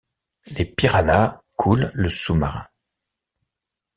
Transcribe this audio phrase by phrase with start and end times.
[0.47, 2.65] Les piranhas coulent le sous-marin.